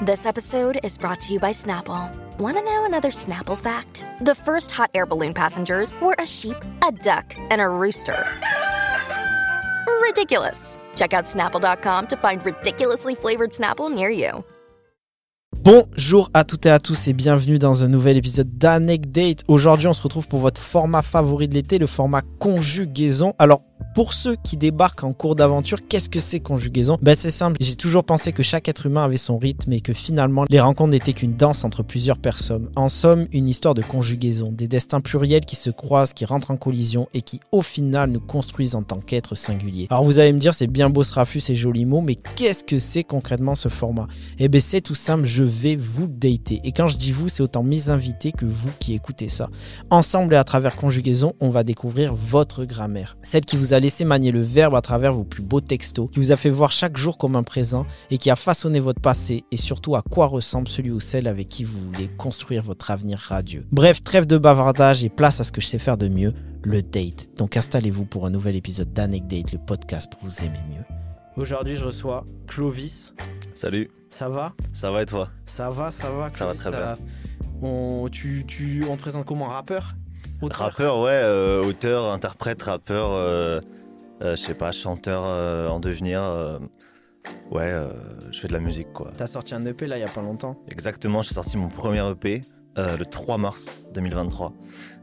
[0.00, 2.08] This episode is brought to you by Snapple.
[2.38, 4.06] Want to know another Snapple fact?
[4.20, 6.54] The first hot air balloon passengers were a sheep,
[6.86, 8.24] a duck, and a rooster.
[10.00, 10.78] Ridiculous.
[10.94, 14.44] Check out snapple.com to find ridiculously flavored Snapple near you.
[15.64, 19.42] Bonjour à toutes et à tous et bienvenue dans un nouvel épisode d'Anecdate.
[19.48, 23.34] Aujourd'hui, on se retrouve pour votre format favori de l'été, le format conjugaison.
[23.40, 23.62] Alors,
[23.94, 26.98] pour ceux qui débarquent en cours d'aventure, qu'est-ce que c'est conjugaison?
[27.02, 29.92] Ben c'est simple, j'ai toujours pensé que chaque être humain avait son rythme et que
[29.92, 32.68] finalement les rencontres n'étaient qu'une danse entre plusieurs personnes.
[32.76, 36.56] En somme, une histoire de conjugaison, des destins pluriels qui se croisent, qui rentrent en
[36.56, 39.86] collision et qui au final nous construisent en tant qu'êtres singuliers.
[39.90, 42.64] Alors vous allez me dire c'est bien beau ce raffus, ces jolis mots, mais qu'est-ce
[42.64, 44.06] que c'est concrètement ce format?
[44.38, 46.60] Eh ben c'est tout simple, je vais vous dater.
[46.64, 49.48] Et quand je dis vous, c'est autant mes invités que vous qui écoutez ça.
[49.90, 54.04] Ensemble et à travers conjugaison, on va découvrir votre grammaire, celle qui vous a laissé
[54.04, 56.96] manier le verbe à travers vos plus beaux textos, qui vous a fait voir chaque
[56.96, 60.68] jour comme un présent et qui a façonné votre passé et surtout à quoi ressemble
[60.68, 63.66] celui ou celle avec qui vous voulez construire votre avenir radieux.
[63.72, 66.82] Bref, trêve de bavardage et place à ce que je sais faire de mieux, le
[66.82, 67.28] date.
[67.36, 70.84] Donc installez-vous pour un nouvel épisode d'Anecdate, le podcast pour vous aimer mieux.
[71.36, 73.14] Aujourd'hui, je reçois Clovis.
[73.54, 74.52] Salut, Ça va?
[74.72, 75.28] Ça va et toi?
[75.44, 76.32] Ça va, ça va.
[76.32, 76.94] Ça va très bien.
[77.62, 79.94] On, tu, tu, on te présente comment Rappeur?
[80.40, 83.60] Auteur Rappeur, ouais, euh, auteur, interprète, rappeur, euh,
[84.22, 85.24] euh, je sais pas, chanteur
[85.70, 86.22] en devenir.
[87.50, 87.72] ouais,
[88.30, 89.10] je fais de la musique quoi.
[89.16, 90.56] T'as sorti un EP là il y a pas longtemps.
[90.70, 92.42] Exactement, j'ai sorti mon premier EP
[92.76, 94.52] le 3 mars 2023.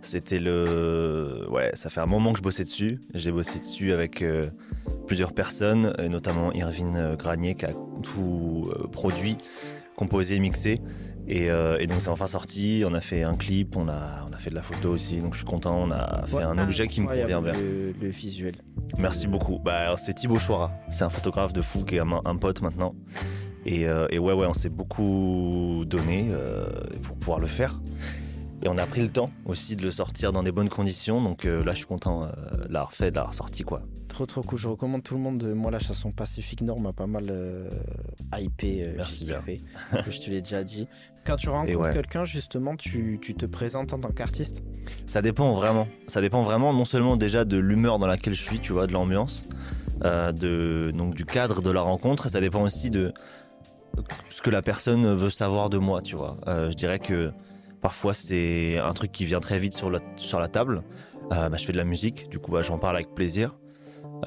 [0.02, 1.46] C'était le.
[1.50, 3.02] Ouais, ça fait un moment que je bossais dessus.
[3.14, 4.24] J'ai bossé dessus avec
[5.06, 7.72] plusieurs personnes, et notamment Irvine Granier qui a
[8.04, 9.38] tout produit,
[9.98, 10.80] composé, mixé.
[11.28, 14.34] Et, euh, et donc c'est enfin sorti, on a fait un clip, on a, on
[14.34, 16.58] a fait de la photo aussi, donc je suis content, on a fait Ouais, un
[16.60, 17.54] objet qui me convient bien.
[17.54, 18.54] Le, le visuel.
[19.00, 19.58] Merci beaucoup.
[19.58, 22.94] Bah, c'est Thibaut Chouara, c'est un photographe de fou qui est un, un pote maintenant.
[23.66, 26.68] Et, euh, et ouais, ouais, on s'est beaucoup donné euh,
[27.02, 27.80] pour pouvoir le faire.
[28.62, 31.22] Et on a pris le temps aussi de le sortir dans des bonnes conditions.
[31.22, 33.82] Donc là, je suis content de l'avoir fait, de l'avoir sorti quoi.
[34.08, 34.58] Trop trop cool.
[34.60, 35.40] Je recommande tout le monde.
[35.40, 37.26] de- Moi, la chanson Pacific Nord m'a pas mal
[38.40, 38.94] hypé.
[38.96, 39.40] Merci bien.
[39.40, 39.62] kiffé.
[40.12, 40.88] je te l'ai déjà dit.
[41.26, 41.94] Quand tu rencontres ouais.
[41.94, 44.62] quelqu'un, justement, tu, tu te présentes en tant qu'artiste.
[45.08, 45.88] Ça dépend vraiment.
[46.08, 48.94] Ça dépend vraiment non seulement déjà de l'humeur dans laquelle je suis, tu vois, de
[48.94, 49.50] l'ambiance,
[50.04, 52.30] euh, de, donc du cadre de la rencontre.
[52.30, 53.12] Ça dépend aussi de
[54.30, 56.38] ce que la personne veut savoir de moi, tu vois.
[56.48, 57.32] Euh, je dirais que
[57.82, 60.84] parfois c'est un truc qui vient très vite sur la, sur la table.
[61.32, 63.56] Euh, bah, je fais de la musique, du coup bah, j'en parle avec plaisir.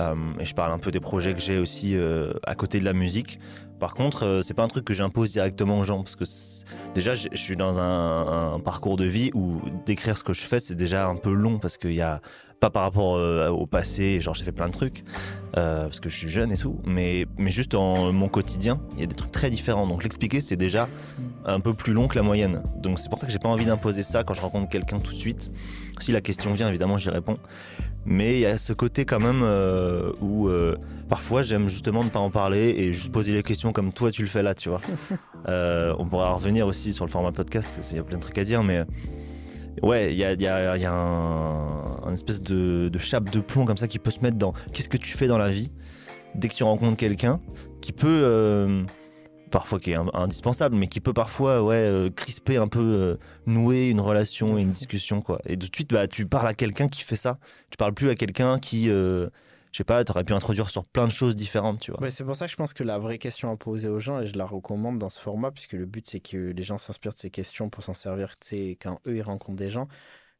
[0.00, 2.84] Euh, et je parle un peu des projets que j'ai aussi euh, à côté de
[2.84, 3.38] la musique.
[3.80, 6.24] Par contre, euh, c'est pas un truc que j'impose directement aux gens parce que
[6.94, 10.74] déjà je suis dans un, parcours de vie où décrire ce que je fais c'est
[10.74, 12.20] déjà un peu long parce qu'il y a
[12.58, 13.12] pas par rapport
[13.52, 15.04] au passé, genre j'ai fait plein de trucs
[15.52, 19.04] parce que je suis jeune et tout, mais mais juste en mon quotidien, il y
[19.04, 19.86] a des trucs très différents.
[19.86, 20.88] Donc l'expliquer c'est déjà
[21.44, 22.64] un peu plus long que la moyenne.
[22.78, 25.12] Donc c'est pour ça que j'ai pas envie d'imposer ça quand je rencontre quelqu'un tout
[25.12, 25.52] de suite.
[26.00, 27.38] Si la question vient, évidemment j'y réponds.
[28.10, 30.76] Mais il y a ce côté quand même euh, où euh,
[31.10, 34.22] parfois j'aime justement ne pas en parler et juste poser les questions comme toi tu
[34.22, 34.80] le fais là, tu vois.
[35.46, 38.36] Euh, on pourra revenir aussi sur le format podcast, qu'il y a plein de trucs
[38.38, 38.82] à dire, mais
[39.82, 42.98] ouais, il y a, il y a- il y a un, un espèce de, de
[42.98, 45.38] chape de plomb comme ça qui peut se mettre dans qu'est-ce que tu fais dans
[45.38, 45.70] la vie
[46.34, 47.40] dès que tu rencontres quelqu'un
[47.80, 48.84] qui peut.
[49.50, 53.16] Parfois qui est in- indispensable, mais qui peut parfois ouais, euh, crisper un peu, euh,
[53.46, 55.22] nouer une relation et une discussion.
[55.22, 55.40] quoi.
[55.46, 57.38] Et de suite, bah, tu parles à quelqu'un qui fait ça.
[57.70, 59.28] Tu parles plus à quelqu'un qui, euh,
[59.72, 62.00] je sais pas, t'aurais pu introduire sur plein de choses différentes, tu vois.
[62.00, 64.20] Ouais, c'est pour ça que je pense que la vraie question à poser aux gens,
[64.20, 67.14] et je la recommande dans ce format, puisque le but c'est que les gens s'inspirent
[67.14, 68.34] de ces questions pour s'en servir
[68.80, 69.88] quand eux ils rencontrent des gens.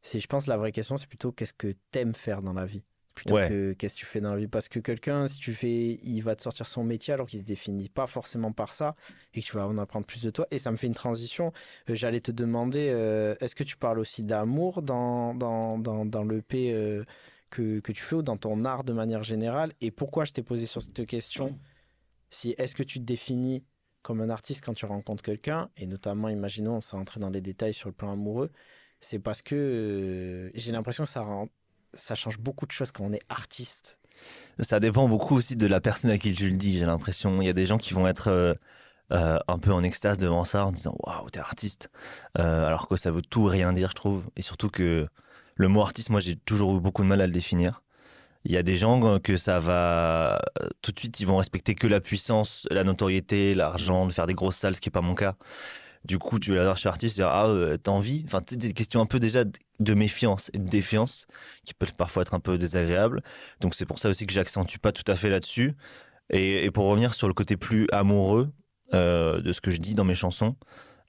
[0.00, 2.84] C'est, je pense, la vraie question, c'est plutôt qu'est-ce que t'aimes faire dans la vie?
[3.18, 3.48] Plutôt Ouais.
[3.48, 4.46] que qu'est-ce que tu fais dans la vie.
[4.48, 7.44] Parce que quelqu'un, si tu fais, il va te sortir son métier alors qu'il se
[7.44, 8.94] définit pas forcément par ça
[9.34, 10.46] et que tu vas en apprendre plus de toi.
[10.50, 11.52] Et ça me fait une transition.
[11.90, 16.24] Euh, J'allais te demander, euh, est-ce que tu parles aussi d'amour dans, dans, dans, dans
[16.24, 17.04] l'EP euh,
[17.50, 19.72] que, que tu fais ou dans ton art de manière générale?
[19.80, 21.58] Et pourquoi je t'ai posé sur cette question?
[22.30, 23.64] Si est-ce que tu te définis
[24.02, 27.74] comme un artiste quand tu rencontres quelqu'un, et notamment, imaginons, sans entrer dans les détails
[27.74, 28.50] sur le plan amoureux,
[29.00, 31.48] c'est parce que euh, j'ai l'impression que ça, rend,
[31.94, 33.98] ça change beaucoup de choses quand on est artiste.
[34.58, 37.40] Ça dépend beaucoup aussi de la personne à qui tu le dis, j'ai l'impression.
[37.40, 38.54] Il y a des gens qui vont être euh,
[39.12, 41.90] euh, un peu en extase devant ça, en disant waouh, t'es artiste.
[42.38, 44.24] Euh, alors que ça veut tout rien dire, je trouve.
[44.36, 45.08] Et surtout que
[45.56, 47.82] le mot artiste, moi, j'ai toujours eu beaucoup de mal à le définir.
[48.44, 50.40] Il y a des gens que ça va
[50.80, 54.34] tout de suite, ils vont respecter que la puissance, la notoriété, l'argent, de faire des
[54.34, 55.36] grosses salles, ce qui n'est pas mon cas.
[56.08, 58.22] Du coup, tu vas dire, je suis artiste, dire, ah, euh, t'as envie?
[58.24, 61.26] Enfin, c'est des questions un peu déjà de méfiance et de défiance
[61.66, 63.22] qui peuvent parfois être un peu désagréables.
[63.60, 65.74] Donc, c'est pour ça aussi que j'accentue pas tout à fait là-dessus.
[66.30, 68.50] Et, pour revenir sur le côté plus amoureux
[68.94, 70.56] euh, de ce que je dis dans mes chansons,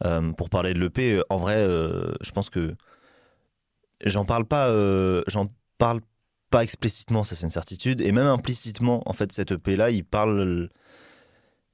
[0.04, 1.66] euh, pour parler de l'EP, en vrai,
[2.22, 2.76] je pense que
[4.04, 4.70] j'en parle pas,
[5.28, 5.48] j'en
[5.78, 6.02] parle
[6.50, 10.04] pas explicitement, ça c'est une certitude, et même implicitement, en fait, cette EP là, il
[10.04, 10.70] parle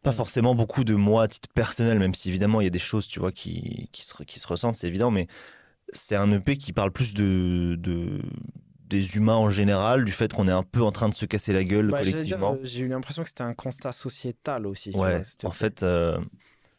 [0.06, 2.80] pas forcément beaucoup de moi à titre personnel, même si évidemment il y a des
[2.80, 5.28] choses, tu vois, qui, qui, se, qui se ressentent, c'est évident, mais
[5.92, 8.22] c'est un EP qui parle plus de, de
[8.88, 11.54] des humains en général, du fait qu'on est un peu en train de se casser
[11.54, 12.54] la gueule collectivement.
[12.54, 14.92] Euh, j'ai eu l'impression que c'était un constat sociétal aussi.
[14.92, 16.20] Ouais, en fait, euh,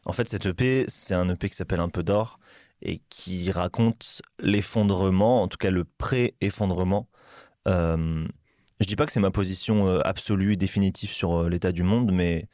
[0.05, 2.39] en fait, cette EP, c'est un EP qui s'appelle Un peu d'or
[2.81, 7.09] et qui raconte l'effondrement, en tout cas le pré-effondrement.
[7.67, 8.25] Euh,
[8.79, 12.13] je dis pas que c'est ma position euh, absolue et définitive sur l'état du monde,
[12.13, 12.47] mais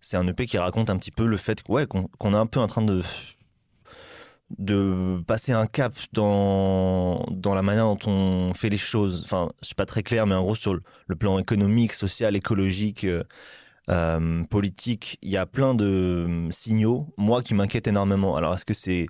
[0.00, 2.60] c'est un EP qui raconte un petit peu le fait ouais, qu'on est un peu
[2.60, 3.02] en train de,
[4.58, 9.22] de passer un cap dans, dans la manière dont on fait les choses.
[9.24, 13.04] Enfin, je suis pas très clair, mais en gros, sur le, plan économique, social, écologique,
[13.04, 13.24] euh,
[13.90, 18.36] euh, politique, il y a plein de signaux, moi, qui m'inquiètent énormément.
[18.36, 19.06] Alors, est-ce que c'est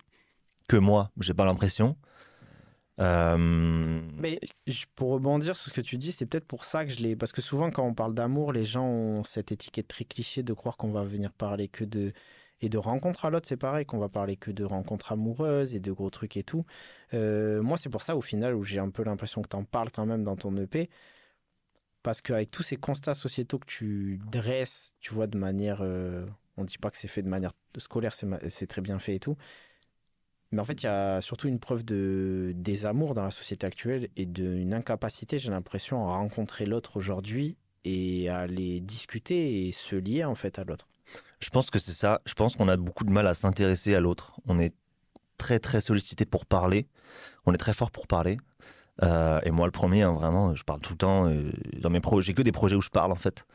[0.69, 1.11] que moi?
[1.21, 1.97] J'ai pas l'impression.
[3.01, 3.37] Euh,
[4.19, 4.41] Mais
[4.97, 7.17] pour rebondir sur ce que tu dis, c'est peut-être pour ça que je l'ai.
[7.17, 10.53] Parce que souvent, quand on parle d'amour, les gens ont cette étiquette très cliché de
[10.53, 12.13] croire qu'on va venir parler que de.
[12.61, 15.81] Et de rencontres à l'autre, c'est pareil, qu'on va parler que de rencontres amoureuses et
[15.81, 16.67] de gros trucs et tout.
[17.15, 19.63] Euh, moi, c'est pour ça, au final, où j'ai un peu l'impression que tu en
[19.63, 20.91] parles quand même dans ton EP.
[22.03, 25.83] Parce qu'avec tous ces constats sociétaux que tu dresses, tu vois, de manière.
[25.83, 29.15] Euh, on ne dit pas que c'est fait de manière scolaire, c'est très bien fait
[29.15, 29.37] et tout.
[30.51, 34.09] Mais en fait, il y a surtout une preuve de désamour dans la société actuelle
[34.17, 39.97] et d'une incapacité, j'ai l'impression, à rencontrer l'autre aujourd'hui et à aller discuter et se
[39.97, 40.89] lier en fait à l'autre.
[41.41, 42.21] Je pense que c'est ça.
[42.25, 44.41] Je pense qu'on a beaucoup de mal à s'intéresser à l'autre.
[44.47, 44.75] On est
[45.37, 46.87] très très sollicité pour parler.
[47.47, 48.39] On est très fort pour parler.
[49.03, 51.29] Euh, et moi, le premier, hein, vraiment, je parle tout le temps.
[51.29, 53.47] Euh, dans mes projets, j'ai que des projets où je parle en fait.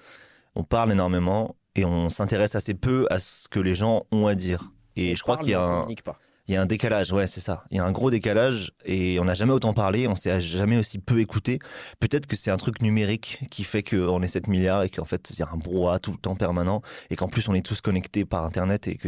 [0.56, 4.36] On parle énormément et on s'intéresse assez peu à ce que les gens ont à
[4.36, 4.72] dire.
[4.96, 5.88] Et je crois qu'il y a un.
[6.06, 7.64] Pas il y a un décalage, ouais, c'est ça.
[7.72, 10.78] Il y a un gros décalage et on n'a jamais autant parlé, on s'est jamais
[10.78, 11.60] aussi peu écouté.
[12.02, 15.30] Peut-être que c'est un truc numérique qui fait qu'on est 7 milliards et qu'en fait,
[15.30, 17.80] il y a un brouhaha tout le temps permanent et qu'en plus, on est tous
[17.80, 19.08] connectés par Internet et que,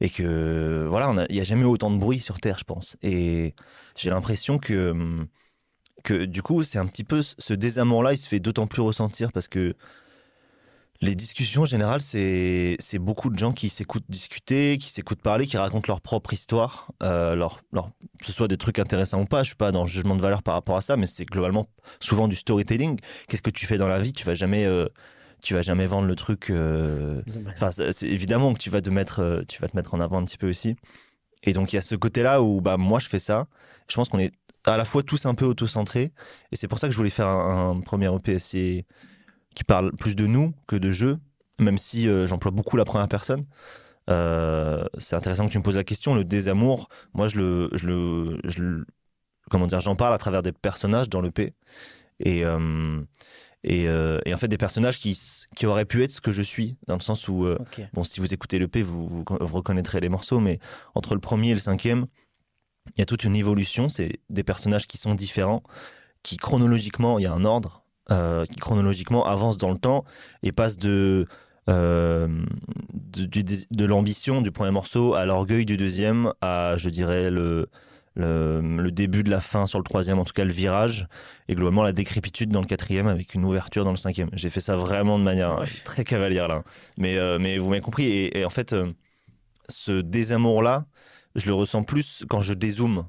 [0.00, 2.96] et que voilà, il n'y a, jamais autant de bruit sur Terre, je pense.
[3.02, 3.54] Et
[3.96, 5.26] j'ai l'impression que,
[6.02, 9.30] que du coup, c'est un petit peu ce désamour-là, il se fait d'autant plus ressentir
[9.30, 9.76] parce que
[11.00, 15.56] les discussions en général, c'est beaucoup de gens qui s'écoutent discuter, qui s'écoutent parler, qui
[15.56, 19.44] racontent leur propre histoire, euh, leur, leur, que ce soit des trucs intéressants ou pas.
[19.44, 21.66] Je suis pas dans le jugement de valeur par rapport à ça, mais c'est globalement
[22.00, 22.98] souvent du storytelling.
[23.28, 24.12] Qu'est-ce que tu fais dans la vie?
[24.12, 24.88] Tu vas jamais, euh,
[25.40, 26.50] tu vas jamais vendre le truc.
[26.50, 27.22] Euh,
[27.52, 30.18] enfin, c'est évidemment que tu vas te mettre, euh, tu vas te mettre en avant
[30.18, 30.74] un petit peu aussi.
[31.44, 33.46] Et donc il y a ce côté-là où bah moi je fais ça.
[33.88, 34.32] Je pense qu'on est
[34.64, 36.12] à la fois tous un peu auto-centrés,
[36.50, 38.84] et c'est pour ça que je voulais faire un, un premier EPSC
[39.58, 41.18] qui parle plus de nous que de jeu,
[41.58, 43.44] même si euh, j'emploie beaucoup la première personne.
[44.08, 46.14] Euh, c'est intéressant que tu me poses la question.
[46.14, 48.86] Le désamour, moi, je le, je le,
[49.50, 51.54] comment dire, j'en parle à travers des personnages dans le P.
[52.20, 53.00] Et, euh,
[53.64, 53.86] et,
[54.26, 55.20] et, en fait, des personnages qui,
[55.56, 57.44] qui auraient pu être ce que je suis, dans le sens où,
[57.94, 59.24] bon, si vous écoutez le P, vous, vous,
[59.56, 60.60] reconnaîtrez les morceaux, mais
[60.94, 62.06] entre le premier et le cinquième,
[62.94, 63.88] il y a toute une évolution.
[63.88, 65.64] C'est des personnages qui sont différents,
[66.22, 67.82] qui chronologiquement, il y a un ordre.
[68.10, 70.02] Euh, qui chronologiquement avance dans le temps
[70.42, 71.26] et passe de,
[71.68, 72.26] euh,
[73.12, 77.68] de, l'ambition du premier morceau à l'orgueil du deuxième, à, je dirais, le,
[78.16, 81.06] le, début de la fin sur le troisième, en tout cas le virage,
[81.48, 84.30] et globalement la décrépitude dans le quatrième avec une ouverture dans le cinquième.
[84.32, 86.62] J'ai fait ça vraiment de manière très cavalière là.
[86.96, 88.74] Mais, euh, mais vous m'avez compris, et, et, en fait,
[89.68, 90.86] ce désamour-là,
[91.34, 93.04] je le ressens plus quand je dézoome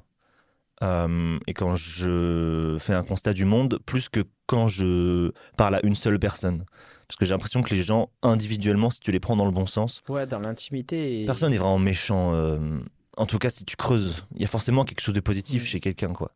[0.82, 5.84] euh, et quand je fais un constat du monde, plus que quand je parle à
[5.84, 6.64] une seule personne.
[7.06, 9.66] Parce que j'ai l'impression que les gens, individuellement, si tu les prends dans le bon
[9.66, 10.02] sens.
[10.08, 11.24] Ouais, dans l'intimité.
[11.26, 12.34] Personne n'est vraiment méchant.
[12.34, 12.78] Euh,
[13.16, 15.66] en tout cas, si tu creuses, il y a forcément quelque chose de positif mm.
[15.66, 16.32] chez quelqu'un, quoi.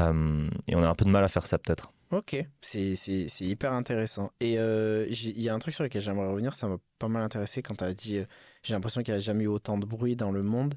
[0.00, 1.92] Euh, et on a un peu de mal à faire ça, peut-être.
[2.12, 2.94] Ok, c'est
[3.40, 4.30] hyper intéressant.
[4.38, 7.62] Et il y a un truc sur lequel j'aimerais revenir, ça m'a pas mal intéressé
[7.62, 8.20] quand tu as dit
[8.62, 10.74] j'ai l'impression qu'il n'y a jamais eu autant de bruit dans le monde.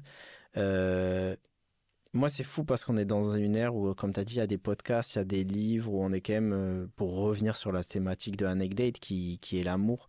[0.56, 1.36] Euh,
[2.12, 4.38] moi, c'est fou parce qu'on est dans une ère où, comme tu as dit, il
[4.38, 6.86] y a des podcasts, il y a des livres où on est quand même, euh,
[6.96, 10.08] pour revenir sur la thématique de Anecdate qui, qui est l'amour,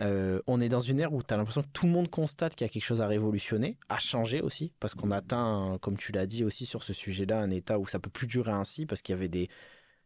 [0.00, 2.54] euh, on est dans une ère où tu as l'impression que tout le monde constate
[2.54, 6.12] qu'il y a quelque chose à révolutionner, à changer aussi, parce qu'on atteint, comme tu
[6.12, 9.00] l'as dit aussi sur ce sujet-là, un état où ça peut plus durer ainsi, parce
[9.00, 9.48] qu'il y avait des,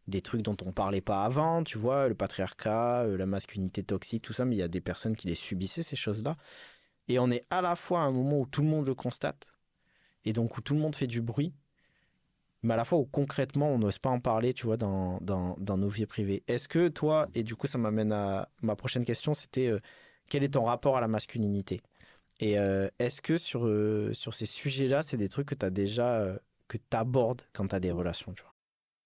[0.09, 4.23] des trucs dont on parlait pas avant, tu vois, le patriarcat, euh, la masculinité toxique,
[4.23, 6.37] tout ça, mais il y a des personnes qui les subissaient, ces choses-là.
[7.09, 9.47] Et on est à la fois à un moment où tout le monde le constate,
[10.24, 11.52] et donc où tout le monde fait du bruit,
[12.62, 15.56] mais à la fois où concrètement on n'ose pas en parler, tu vois, dans, dans,
[15.78, 16.42] nos vies privées.
[16.46, 19.80] Est-ce que toi, et du coup ça m'amène à ma prochaine question, c'était euh,
[20.28, 21.80] quel est ton rapport à la masculinité?
[22.40, 26.38] Et euh, est-ce que sur, euh, sur ces sujets-là, c'est des trucs que tu déjà,
[26.68, 28.50] que abordes quand tu as des relations, tu vois?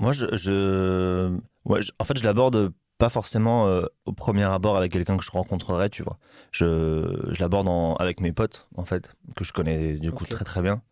[0.00, 1.36] Moi, je, je...
[1.64, 5.24] Ouais, je- en fait, je l'aborde pas forcément euh, au premier abord avec quelqu'un que
[5.24, 6.18] je rencontrerais, tu vois.
[6.52, 10.44] Je, je l'aborde en- avec mes potes, en fait, que je connais du coup très
[10.44, 10.82] très bien.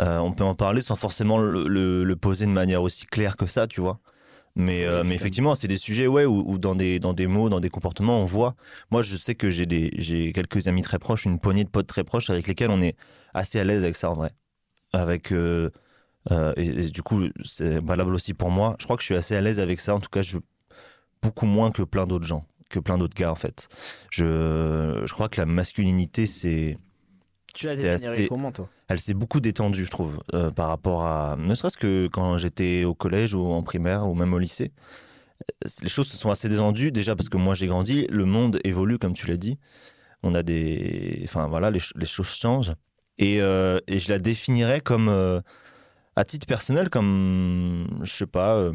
[0.00, 3.36] Euh, on peut en parler sans forcément le, le- le poser de manière aussi claire
[3.36, 4.00] que ça, tu vois.
[4.56, 7.48] Mais, euh, mais effectivement, c'est des sujets ouais, où, où dans, des, dans des mots,
[7.48, 8.54] dans des comportements, on voit.
[8.90, 11.86] Moi, je sais que j'ai des- j'ai quelques amis très proches, une poignée de potes
[11.86, 12.96] très proches avec lesquels on est
[13.34, 14.32] assez à l'aise avec ça en vrai.
[14.92, 15.70] Avec, euh,
[16.30, 18.76] euh, et, et du coup, c'est valable aussi pour moi.
[18.78, 19.94] Je crois que je suis assez à l'aise avec ça.
[19.94, 20.38] En tout cas, je,
[21.22, 23.68] beaucoup moins que plein d'autres gens, que plein d'autres gars en fait.
[24.10, 26.76] Je, je crois que la masculinité, c'est
[27.54, 28.68] Tu la C'est définirais assez- comment, toi?
[28.88, 31.36] elle s'est beaucoup détendue, je trouve, euh, par rapport à.
[31.38, 34.72] Ne serait-ce que quand j'étais au collège ou en primaire ou même au lycée.
[35.64, 38.58] Euh, Les choses se sont assez détendues, déjà parce que moi j'ai grandi, le monde
[38.64, 39.58] évolue, comme tu l'as dit.
[40.22, 41.20] On a des.
[41.24, 42.74] Enfin voilà, les, ch- les choses changent.
[43.18, 45.08] Et, euh, et je la définirais comme.
[46.16, 48.00] À titre personnel, comme.
[48.02, 48.56] Je sais pas.
[48.56, 48.72] euh,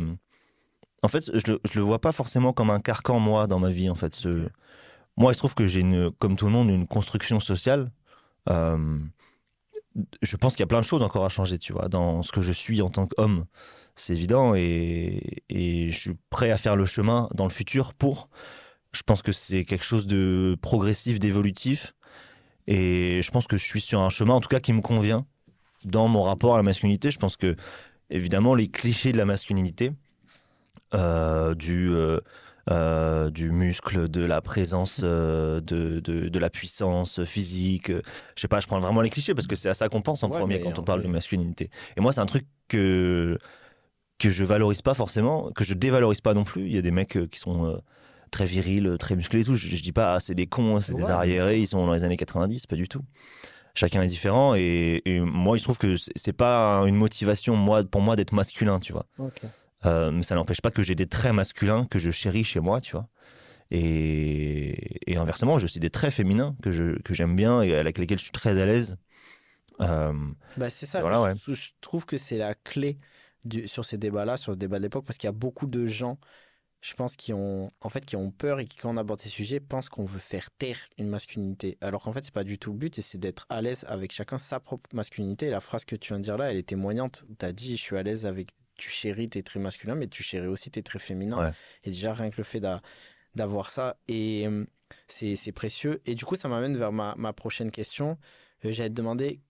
[1.03, 3.89] en fait, je, je le vois pas forcément comme un carcan, moi, dans ma vie,
[3.89, 4.15] en fait.
[4.15, 4.48] Ce...
[5.17, 7.91] Moi, il se trouve que j'ai, une, comme tout le monde, une construction sociale.
[8.50, 9.00] Euh,
[10.22, 12.32] je pense qu'il y a plein de choses encore à changer, tu vois, dans ce
[12.32, 13.46] que je suis en tant qu'homme.
[13.96, 18.29] C'est évident et, et je suis prêt à faire le chemin dans le futur pour.
[18.91, 21.96] Je pense que c'est quelque chose de progressif, d'évolutif.
[22.67, 25.25] Et je pense que je suis sur un chemin, en tout cas, qui me convient
[25.86, 27.12] dans mon rapport à la masculinité.
[27.12, 27.56] Je pense que,
[28.10, 29.92] évidemment, les clichés de la masculinité,
[30.94, 32.20] euh, du, euh,
[32.70, 37.92] euh, du muscle, de la présence, de, de, de la puissance physique.
[37.92, 40.24] Je sais pas, je prends vraiment les clichés parce que c'est à ça qu'on pense
[40.24, 41.70] en Ouais, premier quand on parle vrai- de masculinité.
[41.98, 43.38] Et moi, c'est un truc que,
[44.20, 46.66] que je valorise pas forcément, que je dévalorise pas non plus.
[46.66, 47.82] Il y a des mecs qui sont
[48.32, 49.56] très virils, très musclés et tout.
[49.56, 51.94] Je, je dis pas, ah, c'est des cons, c'est Ouais, des arriérés, ils sont dans
[51.94, 53.02] les années 90, pas du tout.
[53.78, 57.84] Chacun est différent et, et moi, il se trouve que c'est- pas une motivation moi,
[57.84, 59.06] pour moi d'être masculin, tu vois.
[59.86, 62.82] Euh, mais ça n'empêche pas que j'ai des traits masculins que je chéris chez moi,
[62.82, 63.08] tu vois.
[63.72, 67.98] Et, et inversement, j'ai aussi des traits féminins que je que j'aime bien et avec
[68.00, 68.98] lesquels je suis très à l'aise.
[69.82, 70.14] Euh,
[70.58, 71.02] Bah, c'est ça.
[71.02, 71.34] Voilà, ouais.
[71.48, 72.98] je, je trouve que c'est la clé
[73.46, 75.86] du- sur ces débats-là, sur le débat de l'époque, parce qu'il y a beaucoup de
[75.86, 76.18] gens,
[76.82, 79.30] je pense, qui ont, en fait, qui ont peur et qui, quand on aborde ces
[79.30, 81.78] sujets, pensent qu'on veut faire taire une masculinité.
[81.82, 84.12] Alors qu'en fait, c'est pas du tout le but, et c'est d'être à l'aise avec
[84.12, 85.48] chacun sa propre masculinité.
[85.48, 87.24] Et la phrase que tu viens de dire là, elle est témoignante.
[87.40, 90.24] Tu as dit, je suis à l'aise avec, tu chéris tes traits masculins, mais tu
[90.24, 91.48] chéris aussi tes traits féminins.
[91.48, 91.52] Ouais.
[91.84, 92.82] Et déjà, rien que le fait d'a-
[93.34, 94.66] d'avoir ça, et euh,
[95.08, 96.02] c'est c'est précieux.
[96.06, 98.18] Et du coup, ça m'amène vers ma, ma prochaine question.
[98.66, 99.42] Euh, J'allais te demander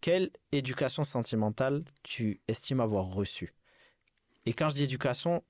[0.00, 3.54] quelle éducation sentimentale tu estimes avoir reçue?
[4.46, 5.42] Et quand je dis éducation,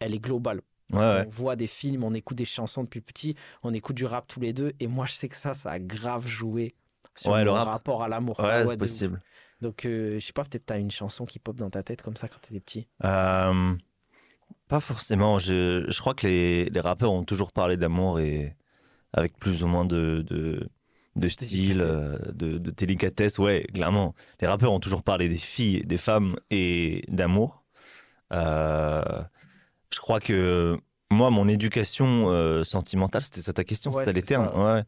[0.00, 0.60] elle est globale.
[0.92, 1.26] ouais, ouais.
[1.26, 4.40] On voit des films, on écoute des chansons depuis petit, on écoute du rap tous
[4.40, 6.74] les deux, et moi je sais que ça, ça a grave joué
[7.16, 7.66] sur Ouais, le rap.
[7.68, 8.38] rapport à l'amour.
[8.40, 9.18] Ouais, Ah c'est de possible.
[9.60, 12.16] Donc, euh, je sais pas, peut-être t'as une chanson qui pop dans ta tête comme
[12.16, 12.88] ça quand t'étais petit.
[13.04, 13.74] Euh,
[14.68, 15.38] pas forcément.
[15.38, 18.56] Je, je crois que les, les rappeurs ont toujours parlé d'amour et
[19.12, 20.68] avec plus ou moins de, de,
[21.16, 23.38] de style, euh, de, de délicatesse.
[23.38, 24.14] Ouais, clairement.
[24.40, 27.64] Les rappeurs ont toujours parlé des filles, des femmes et d'amour.
[28.32, 29.02] Euh,
[29.94, 30.76] je crois que
[31.10, 34.50] moi, mon éducation euh, sentimentale, c'était ça ta question, Ouais, c'est ça les termes.
[34.54, 34.82] Ouais.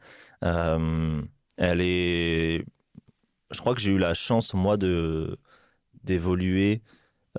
[0.44, 1.22] Euh,
[1.56, 2.64] elle est.
[3.52, 5.38] Je crois que j'ai eu la chance, moi, de
[6.02, 6.82] d'évoluer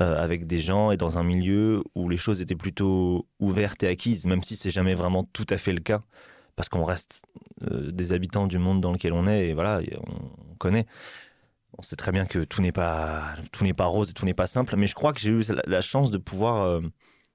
[0.02, 3.88] euh, avec des gens et dans un milieu où les choses étaient plutôt ouvertes et
[3.88, 6.02] acquises, même si c'est jamais vraiment tout à fait le cas,
[6.56, 7.22] parce qu'on reste
[7.72, 10.86] euh, des habitants du monde dans lequel on est, et voilà, et on, on connaît.
[11.78, 14.34] On sait très bien que tout n'est pas tout n'est pas rose et tout n'est
[14.34, 16.64] pas simple, mais je crois que j'ai eu la, la chance de pouvoir.
[16.64, 16.82] euh,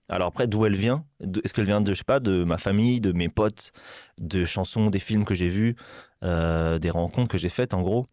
[0.09, 1.05] alors après, d'où elle vient?
[1.21, 3.73] Est-ce qu'elle vient de, je sais pas, de ma famille, de mes potes,
[4.19, 5.77] de chansons, des films que j'ai vus,
[6.23, 8.07] euh, des rencontres que j'ai faites, en gros?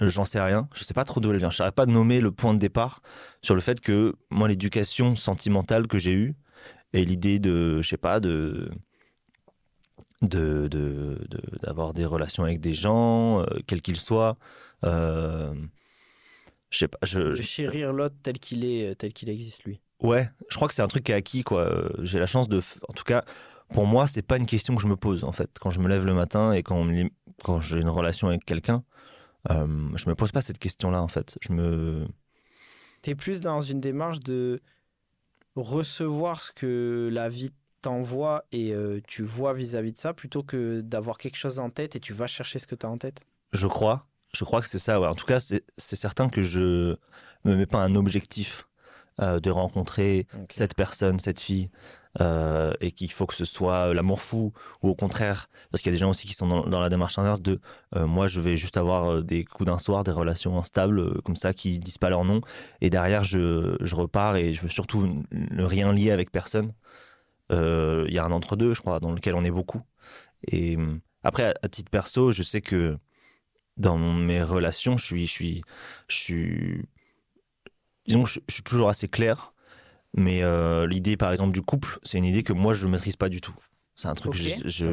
[0.00, 0.68] J'en sais rien.
[0.74, 1.50] Je sais pas trop d'où elle vient.
[1.50, 3.02] Je saurais pas nommer le point de départ
[3.42, 6.34] sur le fait que moi, l'éducation sentimentale que j'ai eue
[6.94, 8.70] et l'idée de, je sais pas, de
[10.22, 14.36] de de- de- d'avoir des relations avec des gens, euh, quels qu'ils soient.
[14.84, 15.54] euh,
[16.70, 16.98] je sais pas.
[17.02, 19.80] Je, je- chérir l'autre tel qu'il est, tel qu'il existe lui.
[20.02, 21.60] Ouais, je crois que c'est un truc qui est acquis, quoi.
[21.62, 22.60] Euh, J'ai la chance de.
[22.88, 23.24] En tout cas,
[23.72, 25.50] pour moi, c'est pas une question que je me pose, en fait.
[25.60, 27.10] Quand je me lève le matin et quand, on me lim-
[27.44, 28.82] quand j'ai une relation avec quelqu'un,
[29.50, 31.38] euh, je me pose pas cette question-là, en fait.
[31.40, 32.06] Je me.
[33.02, 34.60] T'es plus dans une démarche de
[35.56, 40.80] recevoir ce que la vie t'envoie et euh, tu vois vis-à-vis de ça plutôt que
[40.80, 43.20] d'avoir quelque chose en tête et tu vas chercher ce que tu as en tête?
[43.52, 44.06] Je crois.
[44.34, 45.06] Je crois que c'est ça, ouais.
[45.08, 46.96] En tout cas, c'est c'est certain que je
[47.44, 48.66] me mets pas un objectif
[49.22, 51.70] euh, de rencontrer cette personne, cette fille,
[52.20, 54.52] euh, et qu'il faut que ce soit l'amour fou,
[54.82, 56.88] ou au contraire, parce qu'il y a des gens aussi qui sont dans, dans la
[56.88, 57.60] démarche inverse de
[57.96, 61.54] euh, moi, je vais juste avoir des coups d'un soir, des relations instables, comme ça,
[61.54, 62.40] qui disent pas leur nom,
[62.80, 66.72] et derrière, je, je repars et je veux surtout ne rien lier avec personne.
[67.50, 69.82] Il y a un entre-deux, je crois, dans lequel on est beaucoup.
[70.48, 72.98] Et hum, après, à, à titre perso, je sais que
[73.76, 75.62] dans mes relations, je suis, je suis,
[76.08, 76.84] je suis,
[78.12, 79.52] disons, que je, je suis toujours assez clair.
[80.14, 83.28] Mais euh, l'idée, par exemple, du couple, c'est une idée que moi, je maîtrise pas
[83.28, 83.54] du tout.
[83.94, 84.86] C'est un truc que je,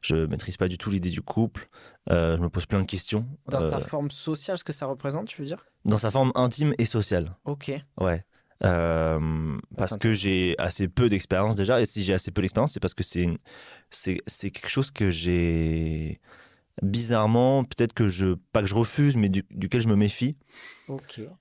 [0.00, 1.68] je, maîtrise pas du tout l'idée du couple.
[2.10, 3.26] Euh, je me pose plein de questions.
[3.46, 5.66] Dans Euh, sa forme sociale, ce que ça représente, tu veux dire?
[5.84, 7.36] Dans sa forme intime et sociale.
[7.44, 7.72] Ok.
[8.00, 8.24] Ouais.
[8.64, 11.80] Euh, parce que j'ai assez peu d'expérience déjà.
[11.80, 13.38] Et si j'ai assez peu d'expérience, c'est parce que c'est une-
[13.90, 16.20] c'est c'est quelque chose que j'ai
[16.82, 20.36] bizarrement, peut-être que je, pas que je refuse, mais du- duquel je me méfie.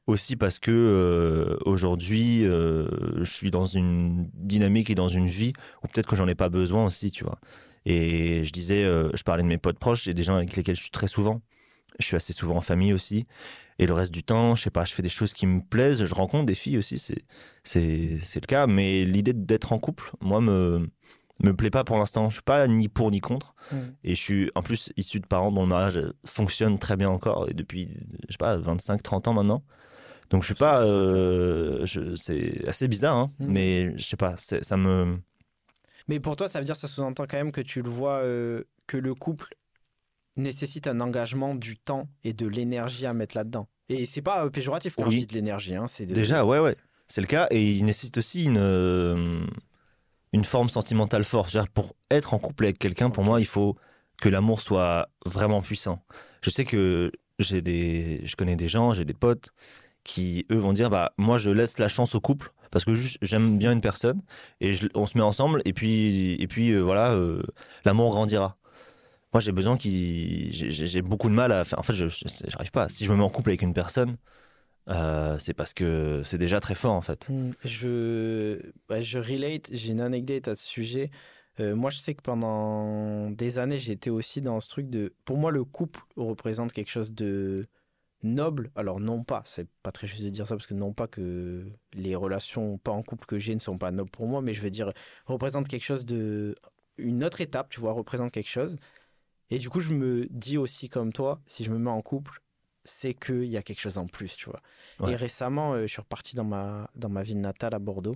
[0.08, 2.88] Aussi parce que euh, aujourd'hui, euh,
[3.23, 6.50] je suis dans une dynamique et dans une vie où peut-être que j'en ai pas
[6.50, 7.39] besoin aussi, tu vois.
[7.86, 10.76] Et je disais, euh, je parlais de mes potes proches, j'ai des gens avec lesquels
[10.76, 11.41] je suis très souvent.
[12.00, 13.26] Je suis assez souvent en famille aussi.
[13.80, 16.04] Et le reste du temps, je sais pas, je fais des choses qui me plaisent.
[16.04, 17.23] Je rencontre des filles aussi, c'est
[17.63, 18.67] c'est c'est le cas.
[18.67, 20.89] Mais l'idée d'être en couple, moi, me
[21.43, 22.30] me plaît pas pour l'instant.
[22.30, 23.54] Je suis pas ni pour ni contre.
[23.71, 23.78] Mm.
[24.04, 27.50] Et je suis en plus issu de parents dont le mariage fonctionne très bien encore
[27.50, 27.89] et depuis,
[28.28, 29.63] je sais pas, 25, 30 ans maintenant.
[30.30, 33.45] Donc je suis pas, euh, c'est assez bizarre, hein, Mm.
[33.47, 35.17] mais je sais pas, ça me,
[36.10, 38.63] Mais pour toi, ça veut dire, ça sous-entend quand même que tu le vois, euh,
[38.88, 39.54] que le couple
[40.36, 43.67] nécessite un engagement, du temps et de l'énergie à mettre là-dedans.
[43.89, 45.15] Et c'est pas euh, péjoratif quand Oui.
[45.15, 46.06] je dis de l'énergie, hein, de...
[46.06, 46.76] déjà, ouais, ouais,
[47.08, 49.45] c'est le cas et il nécessite aussi une euh,
[50.33, 51.55] une forme sentimentale forte.
[51.73, 53.75] Pour être en couple avec quelqu'un, pour moi, il faut
[54.21, 56.03] que l'amour soit vraiment puissant.
[56.41, 59.51] Je sais que j'ai des, je connais des gens, j'ai des potes
[60.03, 63.57] qui eux vont dire bah moi je laisse la chance au couple parce que j'aime
[63.57, 64.21] bien une personne
[64.61, 67.43] et on se met ensemble et puis et puis euh, voilà euh,
[67.85, 68.57] l'amour grandira.
[69.33, 72.71] Moi j'ai besoin qu'il j'ai- beaucoup de mal à faire en fait je je- j'arrive
[72.71, 74.17] pas si je me mets en couple avec une personne
[74.89, 77.28] euh, c'est parce que c'est déjà très fort en fait.
[77.30, 81.10] Hmm, Je, bah, je relate, j'ai une anecdote à ce sujet.
[81.60, 85.13] Euh, moi, je sais que pendant des années, j'étais aussi dans ce truc de.
[85.26, 87.67] Pour moi, le couple représente quelque chose de
[88.23, 88.71] noble.
[88.76, 91.65] Alors, non pas, c'est pas très juste de dire ça, parce que non pas que
[91.93, 94.62] les relations pas en couple que j'ai ne sont pas nobles pour moi, mais je
[94.62, 94.93] veux dire,
[95.26, 96.56] représente quelque chose de.
[96.97, 98.76] Une autre étape, tu vois, représente quelque chose.
[99.50, 102.41] Et du coup, je me dis aussi comme toi, si je me mets en couple,
[102.88, 104.62] c'est qu'il y a quelque chose en plus, tu vois.
[105.00, 105.12] Ouais.
[105.12, 108.15] Et récemment, euh, je suis reparti dans ma, dans ma ville natale à Bordeaux.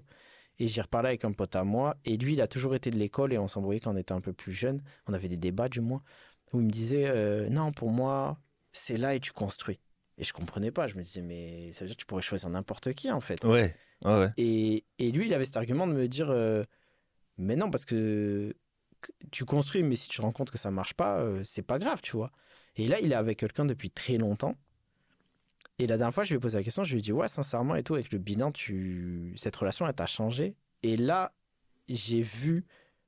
[0.60, 1.98] Et j'ai reparlé avec un pote à moi.
[2.06, 4.22] Et lui, il a toujours été de l'école et on s'envoyait quand on était un
[4.22, 4.84] peu plus jeune.
[5.08, 6.04] On avait des débats, du moins,
[6.54, 8.38] où il me disait euh, Non, pour moi,
[8.72, 9.80] c'est là et tu construis.
[10.18, 10.88] Et je comprenais pas.
[10.88, 13.44] Je me disais Mais ça veut dire que tu pourrais choisir n'importe qui, en fait.
[13.44, 14.30] Ouais ouais ouais.
[14.38, 16.64] Et, et lui, il avait cet argument de me dire euh,
[17.38, 18.56] Mais non, parce que
[19.02, 21.64] que tu construis, mais si tu te rends compte que ça marche pas, euh, c'est
[21.64, 22.32] pas grave, tu vois.
[22.76, 24.56] Et là, il est avec quelqu'un depuis très longtemps.
[25.80, 27.28] Et la dernière fois, je lui ai posé la question, je lui ai dit Ouais,
[27.28, 29.34] sincèrement, et tout, avec le bilan, tu...
[29.38, 30.56] cette relation, elle t'a changé?
[30.84, 31.34] Et là,
[31.90, 32.66] j'ai vu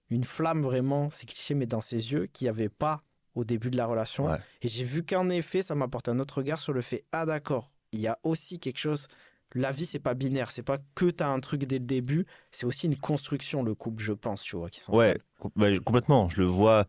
[0.10, 3.04] une flamme vraiment, c'est cliché, mais dans ses yeux, qu'il n'y avait pas
[3.36, 4.26] au début de la relation.
[4.26, 4.38] Ouais.
[4.62, 7.72] Et j'ai vu qu'en effet, ça m'apporte un autre regard sur le fait Ah, d'accord,
[7.92, 9.08] il y a aussi quelque chose
[9.56, 10.52] la vie, c'est pas binaire.
[10.52, 12.26] C'est pas que t'as un truc dès le début.
[12.52, 14.96] C'est aussi une construction, le couple, je pense, tu vois, qui s'installe.
[14.96, 15.18] Ouais,
[15.56, 16.30] bah, complètement.
[16.30, 16.88] Je le vois,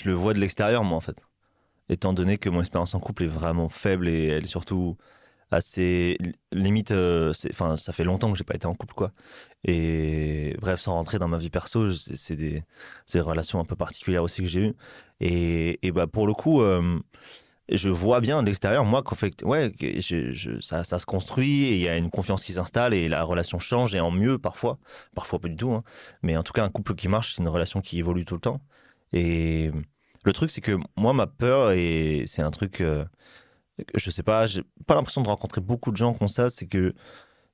[0.00, 1.24] je le vois de l'extérieur, moi, en fait.
[1.92, 4.96] Étant donné que mon expérience en couple est vraiment faible et elle est surtout
[5.50, 6.92] assez li- limite.
[6.92, 9.12] euh, Enfin, ça fait longtemps que j'ai pas été en couple, quoi.
[9.64, 12.64] Et bref, sans rentrer dans ma vie perso, c'est des,
[13.16, 14.74] relations un peu particulières aussi que j'ai eues.
[15.20, 16.62] Et, bah pour le coup.
[16.62, 17.00] euh,
[17.70, 19.72] je vois bien de l'extérieur, moi, qu'en fait, ouais,
[20.60, 23.94] ça se construit et il y a une confiance qui s'installe et la relation change
[23.94, 24.78] et en mieux parfois,
[25.14, 25.84] parfois pas du tout, hein.
[26.22, 28.40] mais en tout cas, un couple qui marche, c'est une relation qui évolue tout le
[28.40, 28.60] temps.
[29.12, 29.70] Et
[30.24, 33.04] le truc, c'est que moi, ma peur, et c'est un truc, euh,
[33.94, 36.94] je sais pas, j'ai pas l'impression de rencontrer beaucoup de gens comme ça, c'est que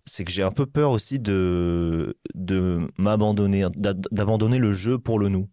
[0.06, 5.28] c'est que j'ai un peu peur aussi de, de m'abandonner, d'abandonner le jeu pour le
[5.28, 5.48] nous.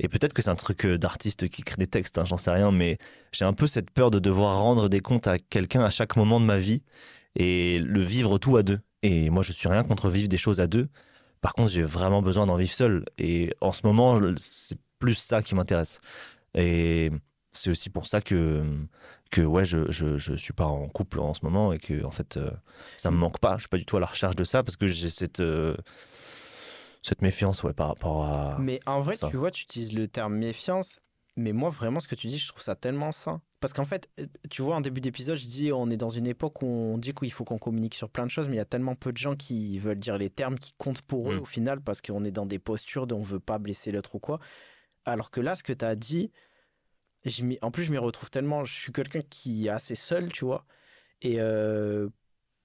[0.00, 2.50] Et peut-être que c'est un truc euh, d'artiste qui crée des textes, hein, j'en sais
[2.50, 2.98] rien, mais
[3.32, 6.40] j'ai un peu cette peur de devoir rendre des comptes à quelqu'un à chaque moment
[6.40, 6.82] de ma vie
[7.36, 8.80] et le vivre tout à deux.
[9.02, 10.88] Et moi, je suis rien contre vivre des choses à deux.
[11.40, 13.04] Par contre, j'ai vraiment besoin d'en vivre seul.
[13.18, 16.00] Et en ce moment, c'est plus ça qui m'intéresse.
[16.54, 17.10] Et
[17.50, 18.62] c'est aussi pour ça que,
[19.30, 22.10] que ouais, je, je, je suis pas en couple en ce moment et que, en
[22.10, 22.50] fait, euh,
[22.96, 23.56] ça me manque pas.
[23.56, 25.76] Je suis pas du tout à la recherche de ça parce que j'ai cette, euh,
[27.02, 28.56] cette méfiance, ouais, par rapport à.
[28.58, 29.28] Mais en vrai, ça.
[29.30, 31.00] tu vois, tu utilises le terme méfiance,
[31.36, 33.40] mais moi, vraiment, ce que tu dis, je trouve ça tellement sain.
[33.60, 36.26] Parce qu'en fait, euh, tu vois, en début d'épisode, je dis on est dans une
[36.26, 38.60] époque où on dit qu'il faut qu'on communique sur plein de choses, mais il y
[38.60, 41.40] a tellement peu de gens qui veulent dire les termes qui comptent pour eux Mm.
[41.40, 44.18] au final, parce qu'on est dans des postures dont on veut pas blesser l'autre ou
[44.18, 44.40] quoi.
[45.04, 46.30] Alors que là, ce que tu as dit,
[47.62, 48.64] en plus, je m'y retrouve tellement.
[48.64, 50.64] Je suis quelqu'un qui est assez seul, tu vois.
[51.20, 52.08] Et euh,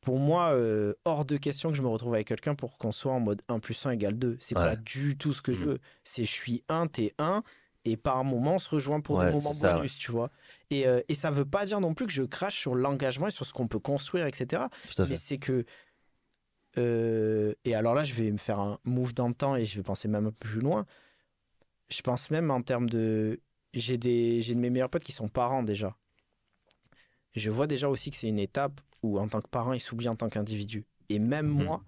[0.02, 3.12] pour moi, euh, hors de question que je me retrouve avec quelqu'un pour qu'on soit
[3.14, 4.38] en mode 1 plus 1 égale 2.
[4.40, 4.64] C'est Ouais.
[4.64, 5.68] pas du tout ce que je Mm.
[5.68, 5.80] veux.
[6.04, 7.44] C'est je suis 1, t'es 1,
[7.86, 10.32] et par moment, on se rejoint pour Ouais, des moments ça, bonus, tu vois.
[10.72, 13.32] Et, euh, et ça veut pas dire non plus que je crache sur l'engagement et
[13.32, 14.70] sur ce qu'on peut construire, etc.
[15.10, 15.66] Mais c'est que.
[16.78, 19.78] euh, et alors là, je vais me faire un move dans le temps et je
[19.78, 20.86] vais penser même un peu plus loin.
[21.90, 23.42] Je pense même en termes de.
[23.74, 24.42] J'ai des...
[24.42, 25.98] de mes meilleurs potes qui sont parents déjà.
[27.36, 30.10] Je vois déjà aussi que c'est une étape où, en tant que parent, ils s'oublient
[30.10, 30.86] en tant qu'individu.
[31.10, 31.64] Et même Mhm.
[31.64, 31.84] moi,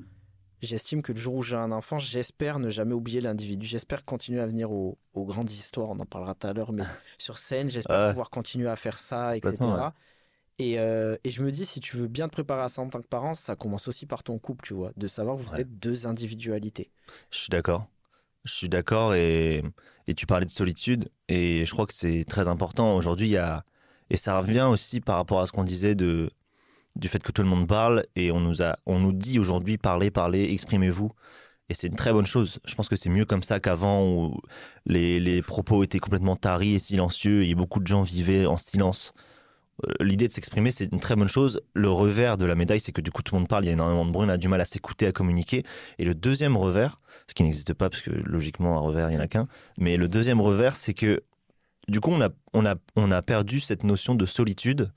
[0.61, 3.65] j'estime que le jour où j'ai un enfant, j'espère ne jamais oublier l'individu.
[3.67, 6.83] J'espère continuer à venir aux, aux grandes histoires, on en parlera tout à l'heure, mais
[7.19, 9.93] sur scène, j'espère pouvoir continuer à faire ça, etc.
[9.93, 9.93] Ouais.
[10.59, 12.89] Et, euh, et je me dis, si tu veux bien te préparer à ça en
[12.89, 15.53] tant que parent, ça commence aussi par ton couple, tu vois, de savoir que vous
[15.53, 15.61] Ouais.
[15.61, 16.91] êtes deux individualités.
[17.31, 17.87] Je suis d'accord.
[18.49, 19.63] Je suis d'accord et,
[20.07, 22.95] et tu parlais de solitude et je crois que c'est très important.
[22.95, 23.35] Aujourd'hui,
[24.09, 26.31] et ça revient aussi par rapport à ce qu'on disait de,
[26.95, 29.77] du fait que tout le monde parle et on nous, a, on nous dit aujourd'hui
[29.77, 31.11] parlez, parlez, exprimez-vous.
[31.69, 32.59] Et c'est une très bonne chose.
[32.65, 34.41] Je pense que c'est mieux comme ça qu'avant où
[34.87, 39.13] les, les propos étaient complètement taris et silencieux et beaucoup de gens vivaient en silence.
[39.85, 41.61] Euh, L'idée de s'exprimer, c'est une très bonne chose.
[41.73, 43.69] Le revers de la médaille, c'est que du coup, tout le monde parle, il y
[43.69, 45.63] a énormément de bruit, on a du mal à s'écouter, à communiquer.
[45.97, 49.19] Et le deuxième revers, ce qui n'existe pas parce que logiquement un revers il n'y
[49.19, 51.21] en a qu'un mais le deuxième revers c'est que
[51.87, 54.91] du coup on a, on a, on a perdu cette notion de solitude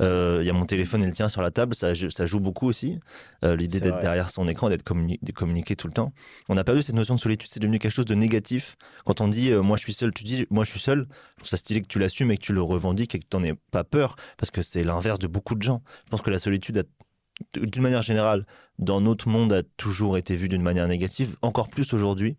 [0.00, 2.66] il y a mon téléphone et le tien sur la table, ça, ça joue beaucoup
[2.66, 3.00] aussi.
[3.44, 6.12] Euh, L'idée d'être derrière son écran, d'être communi- de communiquer tout le temps.
[6.48, 8.76] On a perdu cette notion de solitude, c'est devenu quelque chose de négatif.
[9.04, 11.36] Quand on dit euh, moi je suis seul, tu dis moi je suis seul, je
[11.36, 13.42] trouve ça stylé que tu l'assumes et que tu le revendiques et que tu n'en
[13.42, 15.82] aies pas peur, parce que c'est l'inverse de beaucoup de gens.
[16.06, 18.46] Je pense que la solitude, a- d'une manière générale,
[18.78, 22.36] dans notre monde, a toujours été vue d'une manière négative, encore plus aujourd'hui,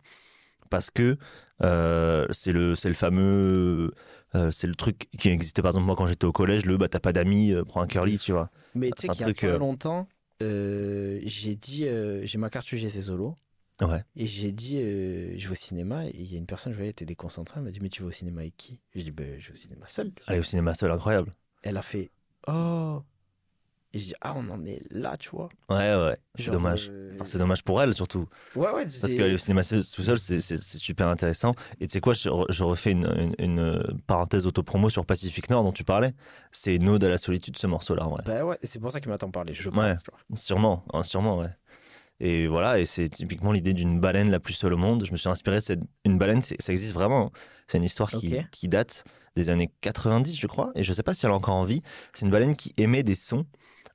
[0.69, 1.17] parce que
[1.63, 3.93] euh, c'est le, c'est le fameux.
[4.36, 6.88] Euh, c'est le truc qui existait par exemple moi quand j'étais au collège, le bah
[6.88, 8.50] t'as pas d'amis, euh, prends un curly, tu vois.
[8.76, 10.08] Mais tu C'est sais qu'il y a truc, pas euh, longtemps,
[10.39, 11.88] j'ai dit,
[12.24, 13.36] j'ai ma carte UGC solo.
[13.82, 14.04] Ouais.
[14.15, 16.06] Et j'ai dit, je vais au cinéma.
[16.08, 17.60] Et il y a une personne, je voyais, elle était déconcentrée.
[17.60, 18.80] Elle m'a dit, mais tu vas au cinéma avec qui?
[18.94, 20.12] J'ai dit, ben, je vais au cinéma seul.
[20.28, 21.32] Aller au cinéma seul, incroyable.
[21.63, 22.12] Elle a fait,
[22.48, 23.02] oh.
[23.93, 25.49] Et j'ai dit, ah, on en est là, tu vois.
[25.69, 26.88] Ouais, ouais, c'est dommage.
[26.89, 28.25] euh, Enfin, c'est dommage pour elle surtout.
[28.56, 31.54] Ouais, ouais, Parce que le cinéma tout seul, c'est super intéressant.
[31.82, 35.49] Et tu sais quoi, je, re- je refais une, une, une parenthèse autopromo sur Pacific
[35.49, 36.13] Nord dont tu parlais.
[36.51, 38.08] C'est une ode à la solitude, ce morceau-là.
[38.25, 39.54] Bah ouais, c'est pour ça qu'il m'a tant parlé.
[39.54, 39.93] Je Ouais.
[40.30, 40.39] pense.
[40.41, 41.49] Sûrement, hein, sûrement, ouais.
[42.23, 45.04] Et voilà, et c'est typiquement l'idée d'une baleine la plus seule au monde.
[45.06, 45.80] Je me suis inspiré de cette.
[46.06, 47.32] Une baleine, ça existe vraiment.
[47.67, 49.04] C'est une histoire qui, qui date
[49.36, 51.82] des années 90, je crois, et je sais pas si elle est encore en vie.
[52.13, 53.45] C'est une baleine qui émet des sons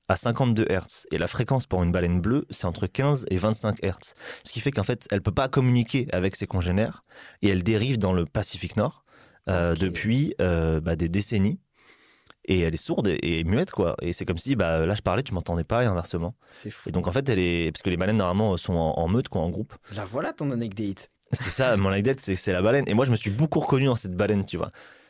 [0.08, 1.06] à 52 Hz.
[1.10, 4.14] Et la fréquence pour une baleine bleue, c'est entre 15 et 25 Hz.
[4.44, 7.04] Ce qui fait qu'en fait, elle peut pas communiquer avec ses congénères,
[7.42, 9.04] et elle dérive dans le Pacifique Nord
[9.48, 11.60] euh, depuis euh, bah, des décennies.
[12.48, 13.96] Et elle est sourde et, et muette, quoi.
[14.02, 16.36] Et c'est comme si, bah, là, je parlais, tu m'entendais pas, et inversement.
[16.52, 16.88] C'est fou.
[16.88, 19.28] Et donc en fait, elle est parce que les baleines normalement sont en, en meute,
[19.28, 19.74] quoi, en groupe.
[19.94, 21.10] La voilà ton anecdote.
[21.32, 22.84] C'est ça, mon anecdote, c'est c'est la baleine.
[22.86, 24.68] Et moi, je me suis beaucoup reconnu dans cette baleine, tu vois,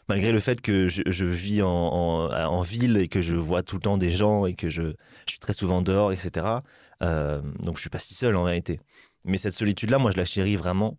[0.08, 3.98] malgré le fait que je, vis en, ville et que je vois tout le temps
[3.98, 4.94] des gens et que je,
[5.26, 6.46] suis très souvent dehors, etc.
[7.02, 8.80] Euh, donc je suis pas si seul en réalité.
[9.24, 10.98] Mais cette solitude-là, moi, je la chéris vraiment.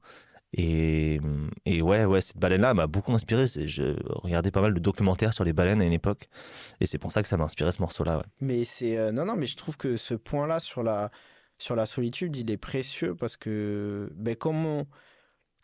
[0.54, 1.20] Et,
[1.66, 3.46] et ouais, ouais, cette baleine-là m'a beaucoup inspiré.
[3.48, 6.30] Je regardais pas mal de documentaires sur les baleines à une époque,
[6.80, 8.24] et c'est pour ça que ça m'a inspiré ce morceau-là.
[8.40, 11.12] Mais c'est euh, non non mais je trouve que ce point-là sur la
[11.58, 14.88] sur la solitude, il est précieux parce que ben comme on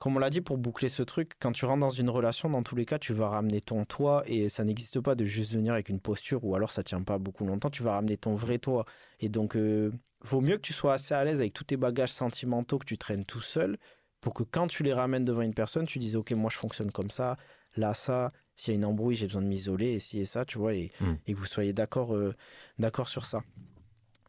[0.04, 2.62] comme on l'a dit pour boucler ce truc, quand tu rentres dans une relation, dans
[2.62, 5.72] tous les cas, tu vas ramener ton toi et ça n'existe pas de juste venir
[5.72, 7.70] avec une posture ou alors ça tient pas beaucoup longtemps.
[7.70, 8.84] Tu vas ramener ton vrai toi
[9.22, 12.12] et donc euh, vaut mieux que tu sois assez à l'aise avec tous tes bagages
[12.12, 13.78] sentimentaux que tu traînes tout seul
[14.20, 16.92] pour que quand tu les ramènes devant une personne, tu dises ok moi je fonctionne
[16.92, 17.38] comme ça,
[17.78, 20.44] là ça, s'il y a une embrouille j'ai besoin de m'isoler et ci et ça,
[20.44, 21.14] tu vois et, Mm.
[21.28, 22.36] et que vous soyez d'accord euh,
[22.78, 23.42] d'accord sur ça.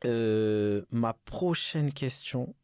[0.05, 2.55] Euh, ma prochaine question,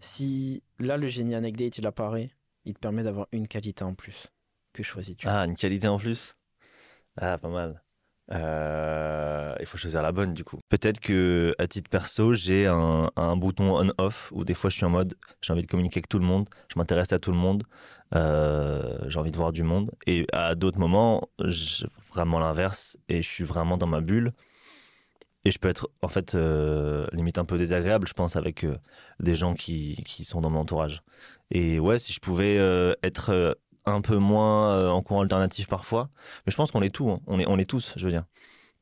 [0.00, 2.30] si là le génie anecdote il apparaît,
[2.64, 4.28] il te permet d'avoir une qualité en plus.
[4.72, 5.26] Que choisis-tu?
[5.28, 6.32] Ah, une qualité en plus?
[7.16, 7.82] Ah, pas mal.
[8.32, 10.60] Euh, il faut choisir la bonne du coup.
[10.68, 14.90] Peut-être que à titre perso, j'ai un, bouton on-off où des fois je suis en
[14.90, 17.64] mode j'ai envie de communiquer avec tout le monde, je m'intéresse à tout le monde,
[18.14, 19.90] euh, j'ai envie de voir du monde.
[20.06, 21.28] Et à d'autres moments,
[22.12, 24.32] vraiment l'inverse et je suis vraiment dans ma bulle.
[25.44, 28.76] Et je peux être en fait euh, limite un peu désagréable, je pense, avec euh,
[29.20, 31.02] des gens qui, qui sont dans mon entourage.
[31.50, 36.10] Et ouais, si je pouvais euh, être un peu moins en courant alternatif parfois,
[36.44, 37.20] mais je pense qu'on est tous, hein.
[37.26, 38.24] on est on est tous, je veux dire.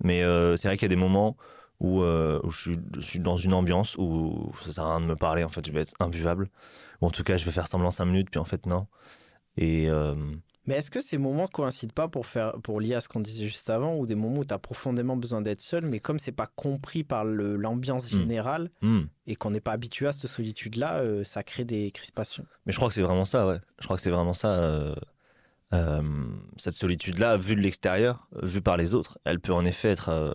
[0.03, 0.23] Mais
[0.57, 1.37] c'est vrai qu'il y a des moments
[1.81, 5.17] où, je, suis, je suis dans une ambiance où ça sert à rien de me
[5.17, 6.51] parler, en fait, je vais être imbuvable.
[7.01, 8.87] Ou en tout cas, je vais faire semblant cinq minutes, puis en fait, non.
[9.57, 9.89] Et
[10.69, 13.47] Mais est-ce que ces moments coïncident pas pour faire pour lier à ce qu'on disait
[13.49, 16.31] juste avant ou des moments où tu as profondément besoin d'être seul mais comme c'est
[16.31, 18.19] pas compris par l'ambiance Hmm.
[18.19, 19.01] générale hmm.
[19.27, 22.45] et qu'on n'est pas habitué à cette solitude là, ça crée des crispations.
[22.67, 23.59] Mais je crois que c'est vraiment ça, ouais.
[23.81, 24.55] Je crois que c'est vraiment ça.
[24.55, 24.95] euh,
[25.75, 26.03] euh,
[26.57, 30.35] cette solitude-là, vue de l'extérieur, vue par les autres, elle peut en effet être euh,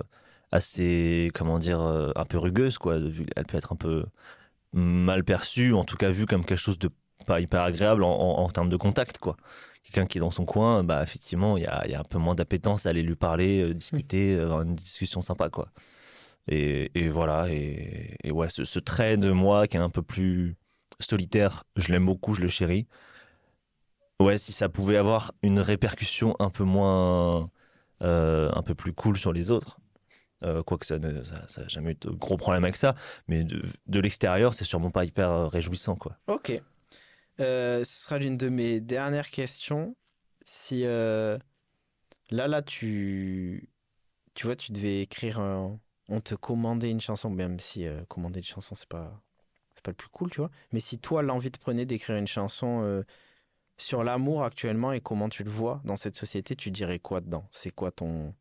[0.52, 2.98] assez, comment dire, euh, un peu rugueuse, quoi.
[3.36, 4.06] Elle peut être un peu
[4.74, 6.90] mal perçue, en tout cas vue comme quelque chose de
[7.26, 9.38] pas hyper agréable en, en- en termes de contact, quoi.
[9.84, 12.04] Quelqu'un qui est dans son coin, bah effectivement, il y a, il y a un
[12.04, 15.70] peu moins d'appétence à aller lui parler, euh, discuter, avoir une discussion sympa, quoi.
[16.48, 20.02] Et, et voilà, et, et ouais, ce, ce trait de moi qui est un peu
[20.04, 20.56] plus
[21.00, 22.88] solitaire, je l'aime beaucoup, je le chéris.
[24.20, 27.50] Ouais, si ça pouvait avoir une répercussion un peu moins,
[28.02, 29.80] euh, un peu plus cool sur les autres,
[30.44, 32.96] euh, quoique ça n'a ça, jamais eu de gros problème avec ça,
[33.28, 36.18] mais de, de l'extérieur, c'est sûrement pas hyper euh, réjouissant, quoi.
[36.28, 36.62] Ok.
[37.40, 39.96] Euh, ce sera l'une de mes dernières questions.
[40.46, 41.38] Si euh,
[42.30, 43.70] là, là, tu,
[44.34, 45.80] tu vois, tu devais écrire un...
[46.10, 49.24] On te commandait une chanson, même si euh, commander une chanson, c'est pas,
[49.76, 50.52] c'est pas le plus cool, tu vois.
[50.72, 53.04] Mais si toi, l'envie te prenait d'écrire une chanson
[53.78, 57.48] sur l'amour actuellement et comment tu le vois dans cette société, tu dirais quoi dedans?
[57.52, 58.36] C'est quoi ton,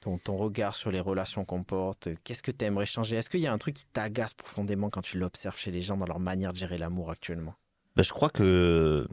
[0.00, 2.08] ton, ton regard sur les relations qu'on porte?
[2.22, 3.16] Qu'est-ce que tu aimerais changer?
[3.16, 5.96] Est-ce qu'il y a un truc qui t'agace profondément quand tu l'observes chez les gens
[5.96, 7.54] dans leur manière de gérer l'amour actuellement?
[7.96, 9.06] Bah, je crois que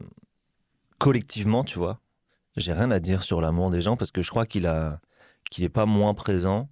[0.98, 2.00] collectivement, tu vois,
[2.56, 5.00] j'ai rien à dire sur l'amour des gens parce que je crois qu'il a
[5.50, 6.68] qu'il est pas moins présent.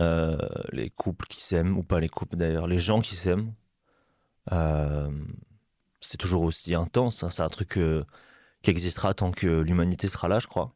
[0.00, 0.36] Euh,
[0.72, 3.54] les couples qui s'aiment ou pas les couples d'ailleurs, les gens qui s'aiment,
[4.52, 5.10] euh,
[6.00, 7.22] c'est toujours aussi intense.
[7.22, 7.30] hein.
[7.30, 8.04] C'est un truc euh,
[8.62, 10.74] qui existera tant que l'humanité sera là, je crois.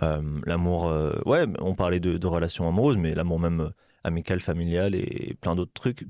[0.00, 0.84] L'amour,
[1.26, 3.72] ouais, on parlait de, de relations amoureuses, mais l'amour même
[4.04, 6.06] amical, familial et plein d'autres trucs.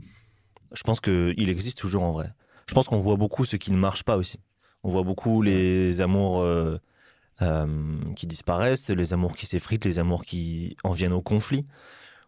[0.73, 2.33] Je pense qu'il existe toujours en vrai.
[2.73, 4.41] Je pense qu'on voit beaucoup ce qui ne marche pas aussi.
[4.83, 6.79] On voit beaucoup les amours euh,
[7.43, 11.67] euh, qui disparaissent, les amours qui s'effritent, les amours qui en viennent au conflit.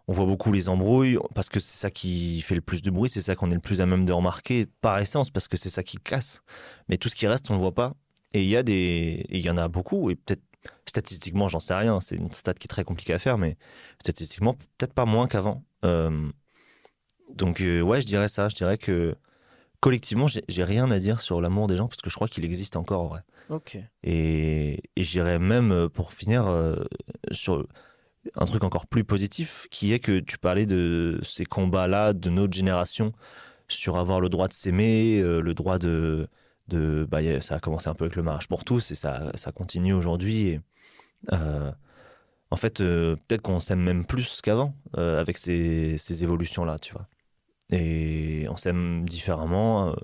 [0.07, 3.09] On voit beaucoup les embrouilles parce que c'est ça qui fait le plus de bruit,
[3.09, 5.71] c'est ça qu'on est le plus à même de remarquer par essence parce que c'est
[5.71, 6.43] ça qui casse.
[6.91, 7.95] Mais tout ce qui reste, on ne le voit pas.
[8.35, 10.43] Et il y a des, il y en a beaucoup et peut-être
[10.85, 12.01] statistiquement, j'en sais rien.
[12.01, 13.57] C'est une stat qui est très compliquée à faire, mais
[13.99, 15.65] statistiquement, peut-être pas moins qu'avant.
[15.87, 16.29] Euh,
[17.35, 18.51] donc euh, ouais, je dirais ça.
[18.51, 19.17] Je dirais que
[19.85, 22.77] collectivement, j'ai rien à dire sur l'amour des gens parce que je crois qu'il existe
[22.77, 23.21] encore en vrai.
[23.51, 23.77] Ok.
[24.03, 26.77] Et, et j'irais même, euh, pour finir, euh,
[27.33, 27.67] sur
[28.35, 32.55] un truc encore plus positif, qui est que tu parlais de ces combats-là de notre
[32.55, 33.13] génération
[33.69, 36.29] sur avoir le droit de s'aimer, euh, le droit de...
[36.69, 39.53] de bah, ça a commencé un peu avec le mariage pour tous et ça, ça
[39.53, 40.61] continue aujourd'hui.
[41.31, 41.71] Euh,
[42.51, 47.07] en fait, euh, peut-être qu'on s'aime même plus qu'avant avec ces, ces évolutions-là, tu vois.
[47.71, 49.91] Et on s'aime différemment.
[49.91, 49.95] euh,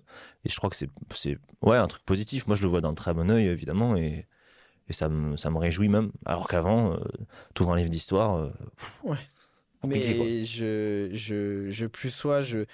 [0.45, 0.89] et je crois que c'est,
[1.63, 2.47] ouais, un truc positif.
[2.47, 3.97] Moi, je le vois d'un très bon œil, évidemment.
[3.97, 4.27] Et,
[4.89, 6.13] et ça, me, ça me réjouit même.
[6.25, 6.99] Alors qu'avant, euh,
[7.55, 8.37] t'ouvres un livre d'histoire.
[8.37, 8.51] euh,
[9.05, 9.17] Ouais.
[9.81, 9.89] quoi.
[9.89, 12.65] Mais je, je, je plus sois, je.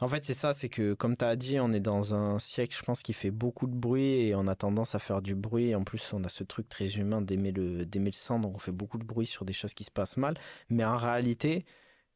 [0.00, 2.74] En fait, c'est ça, c'est que comme tu as dit, on est dans un siècle,
[2.76, 5.68] je pense, qui fait beaucoup de bruit et on a tendance à faire du bruit.
[5.68, 8.54] Et en plus, on a ce truc très humain d'aimer le, d'aimer le sang, donc
[8.56, 10.36] on fait beaucoup de bruit sur des choses qui se passent mal.
[10.70, 11.66] Mais en réalité,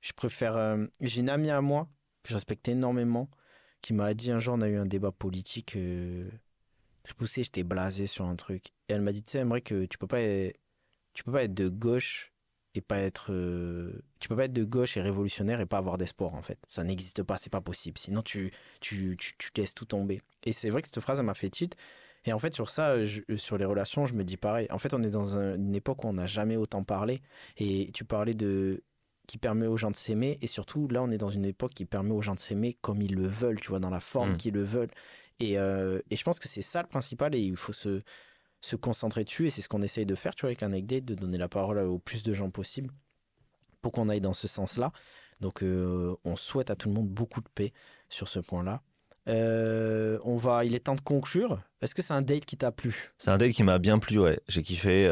[0.00, 0.56] je préfère.
[0.56, 1.88] euh, j'ai une amie à moi
[2.24, 3.30] que je respecte énormément
[3.80, 6.28] qui m'a dit un jour, on a eu un débat politique euh,
[7.02, 8.68] très poussé, j'étais blasé sur un truc.
[8.88, 10.58] Et elle m'a dit, tu sais, que tu peux pas, être-
[11.14, 12.32] tu peux pas être de gauche
[12.74, 15.98] et pas être euh, tu peux pas être de gauche et révolutionnaire et pas avoir
[15.98, 16.58] d'espoir en fait.
[16.68, 17.98] Ça n'existe pas c'est pas possible.
[17.98, 20.22] Sinon tu tu, tu tu laisses tout tomber.
[20.44, 21.76] Et c'est vrai que cette phrase elle m'a fait tilt.
[22.24, 24.66] Et en fait sur ça je- sur les relations je me dis pareil.
[24.70, 27.22] En fait on est dans un- une époque où on n'a jamais autant parlé.
[27.58, 28.82] Et tu parlais de
[29.26, 31.84] qui permet aux gens de s'aimer et surtout là on est dans une époque qui
[31.84, 34.36] permet aux gens de s'aimer comme ils le veulent tu vois dans la forme Mm.
[34.36, 34.90] qu'ils le veulent
[35.40, 38.02] et, euh, et je pense que c'est ça le principal et il faut se
[38.60, 41.04] se concentrer dessus et c'est ce qu'on essaye de faire tu vois avec un Date,
[41.04, 42.90] de donner la parole au plus de gens possible
[43.82, 44.90] pour qu'on aille dans ce sens-là.
[45.40, 47.72] Donc euh, on souhaite à tout le monde beaucoup de paix
[48.08, 48.80] sur ce point-là.
[49.28, 51.60] Euh, on va, il est temps de conclure.
[51.82, 53.12] Est-ce que c'est un date qui t'a plu?
[53.18, 54.40] C'est un date qui m'a bien plu, ouais.
[54.48, 55.06] J'ai kiffé.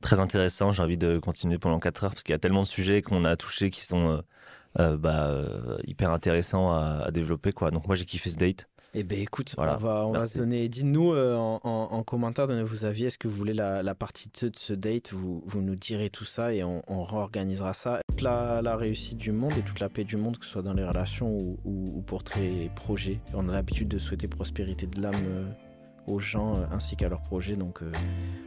[0.00, 0.72] Très intéressant.
[0.72, 3.24] J'ai envie de continuer pendant 4 heures parce qu'il y a tellement de sujets qu'on
[3.24, 4.20] a touchés qui sont euh,
[4.78, 7.70] euh, bah, euh, hyper intéressants à, à développer, quoi.
[7.70, 8.68] Donc moi, j'ai kiffé ce date.
[8.98, 10.34] Eh bien écoute, Voilà, on va, on va merci.
[10.34, 10.66] se donner.
[10.70, 13.04] Dites-nous euh, en, en- en commentaire, donnez vos avis.
[13.04, 15.12] Est-ce que vous voulez la, la partie 2 de ce date?
[15.12, 18.00] Vous, vous nous direz tout ça et on, on réorganisera ça.
[18.08, 20.62] Toute la, la réussite du monde et toute la paix du monde, que ce soit
[20.62, 23.20] dans les relations ou, ou- ou pour tes projets.
[23.34, 25.44] On a l'habitude de souhaiter prospérité de l'âme euh,
[26.06, 27.56] aux gens euh, ainsi qu'à leurs projets.
[27.56, 27.90] Donc, euh,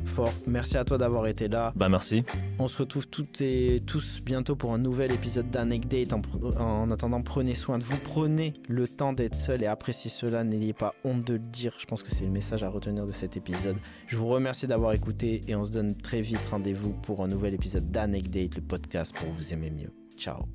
[0.05, 0.31] fort.
[0.47, 1.73] Merci à toi d'avoir été là.
[1.75, 2.23] Bah merci.
[2.57, 6.13] On se retrouve toutes et tous bientôt pour un nouvel épisode d'Anecdate.
[6.13, 6.21] En,
[6.59, 7.97] en attendant, prenez soin de vous.
[7.97, 10.43] Prenez le temps d'être seul et appréciez cela.
[10.43, 11.73] N'ayez pas honte de le dire.
[11.79, 13.77] Je pense que c'est le message à retenir de cet épisode.
[14.07, 17.53] Je vous remercie d'avoir écouté et on se donne très vite rendez-vous pour un nouvel
[17.53, 19.93] épisode d'Anecdate, le podcast pour vous aimer mieux.
[20.17, 20.45] Ciao.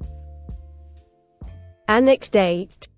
[1.86, 2.93] Anecdate